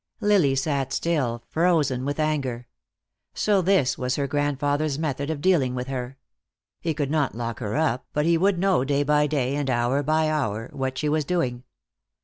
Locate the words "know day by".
8.57-9.27